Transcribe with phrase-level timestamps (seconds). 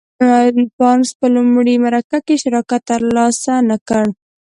[0.77, 4.03] بارنس په لومړۍ مرکه کې شراکت تر لاسه نه کړ.